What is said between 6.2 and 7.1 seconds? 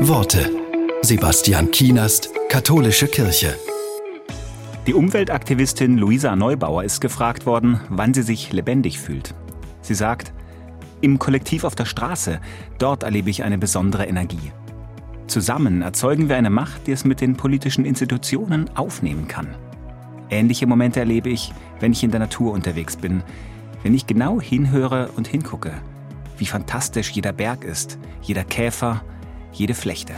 Neubauer ist